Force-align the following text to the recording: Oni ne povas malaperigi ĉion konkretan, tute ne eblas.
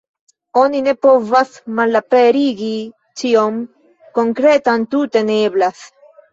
Oni 0.61 0.79
ne 0.87 0.95
povas 1.05 1.51
malaperigi 1.81 2.71
ĉion 3.23 3.61
konkretan, 4.19 4.91
tute 4.97 5.27
ne 5.33 5.41
eblas. 5.53 5.89